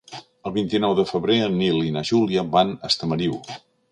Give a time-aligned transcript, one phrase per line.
[0.49, 3.37] El vint-i-nou de febrer en Nil i na Júlia van a Estamariu.